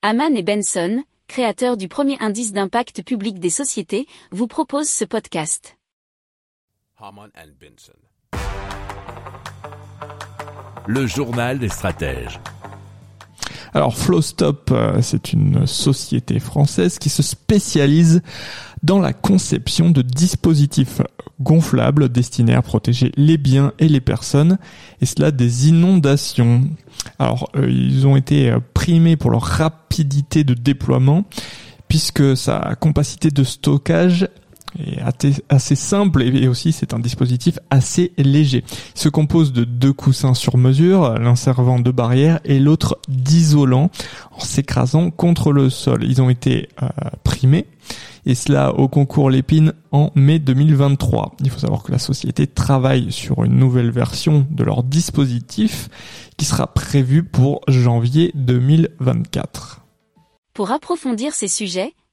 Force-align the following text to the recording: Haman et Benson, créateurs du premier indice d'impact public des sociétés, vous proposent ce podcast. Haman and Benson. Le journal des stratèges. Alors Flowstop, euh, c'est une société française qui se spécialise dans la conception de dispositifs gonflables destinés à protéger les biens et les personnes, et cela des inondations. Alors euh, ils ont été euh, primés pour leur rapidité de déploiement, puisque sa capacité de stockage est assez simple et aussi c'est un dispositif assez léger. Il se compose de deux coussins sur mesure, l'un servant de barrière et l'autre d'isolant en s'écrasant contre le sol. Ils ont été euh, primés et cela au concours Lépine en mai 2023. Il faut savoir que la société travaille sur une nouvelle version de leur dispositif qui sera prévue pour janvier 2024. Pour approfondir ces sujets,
Haman 0.00 0.36
et 0.36 0.44
Benson, 0.44 1.02
créateurs 1.26 1.76
du 1.76 1.88
premier 1.88 2.16
indice 2.20 2.52
d'impact 2.52 3.02
public 3.02 3.40
des 3.40 3.50
sociétés, 3.50 4.06
vous 4.30 4.46
proposent 4.46 4.88
ce 4.88 5.04
podcast. 5.04 5.76
Haman 7.00 7.28
and 7.36 7.50
Benson. 7.60 7.98
Le 10.86 11.04
journal 11.08 11.58
des 11.58 11.68
stratèges. 11.68 12.38
Alors 13.74 13.96
Flowstop, 13.96 14.70
euh, 14.70 15.02
c'est 15.02 15.32
une 15.32 15.66
société 15.66 16.38
française 16.38 17.00
qui 17.00 17.08
se 17.08 17.24
spécialise 17.24 18.22
dans 18.84 19.00
la 19.00 19.12
conception 19.12 19.90
de 19.90 20.02
dispositifs 20.02 21.02
gonflables 21.40 22.08
destinés 22.08 22.54
à 22.54 22.62
protéger 22.62 23.10
les 23.16 23.36
biens 23.36 23.72
et 23.80 23.88
les 23.88 24.00
personnes, 24.00 24.58
et 25.00 25.06
cela 25.06 25.32
des 25.32 25.68
inondations. 25.68 26.70
Alors 27.18 27.50
euh, 27.56 27.68
ils 27.68 28.06
ont 28.06 28.16
été 28.16 28.50
euh, 28.50 28.60
primés 28.74 29.16
pour 29.16 29.30
leur 29.30 29.42
rapidité 29.42 30.44
de 30.44 30.54
déploiement, 30.54 31.24
puisque 31.88 32.36
sa 32.36 32.76
capacité 32.80 33.30
de 33.30 33.44
stockage 33.44 34.28
est 34.78 35.42
assez 35.48 35.74
simple 35.74 36.22
et 36.22 36.48
aussi 36.48 36.72
c'est 36.72 36.94
un 36.94 36.98
dispositif 36.98 37.58
assez 37.70 38.12
léger. 38.16 38.64
Il 38.94 39.00
se 39.00 39.08
compose 39.08 39.52
de 39.52 39.64
deux 39.64 39.92
coussins 39.92 40.34
sur 40.34 40.56
mesure, 40.56 41.18
l'un 41.18 41.36
servant 41.36 41.78
de 41.78 41.90
barrière 41.90 42.40
et 42.44 42.58
l'autre 42.58 42.98
d'isolant 43.08 43.90
en 44.32 44.40
s'écrasant 44.40 45.10
contre 45.10 45.52
le 45.52 45.70
sol. 45.70 46.04
Ils 46.04 46.22
ont 46.22 46.30
été 46.30 46.68
euh, 46.82 46.88
primés 47.24 47.66
et 48.26 48.34
cela 48.34 48.74
au 48.74 48.88
concours 48.88 49.30
Lépine 49.30 49.72
en 49.90 50.10
mai 50.14 50.38
2023. 50.38 51.36
Il 51.40 51.50
faut 51.50 51.60
savoir 51.60 51.82
que 51.82 51.92
la 51.92 51.98
société 51.98 52.46
travaille 52.46 53.10
sur 53.10 53.44
une 53.44 53.56
nouvelle 53.56 53.90
version 53.90 54.46
de 54.50 54.64
leur 54.64 54.82
dispositif 54.82 55.88
qui 56.36 56.44
sera 56.44 56.66
prévue 56.66 57.24
pour 57.24 57.62
janvier 57.68 58.30
2024. 58.34 59.80
Pour 60.52 60.72
approfondir 60.72 61.34
ces 61.34 61.48
sujets, 61.48 61.94